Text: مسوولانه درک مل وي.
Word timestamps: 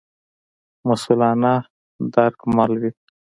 مسوولانه 0.87 1.53
درک 2.13 2.37
مل 2.55 2.71
وي. 2.81 2.91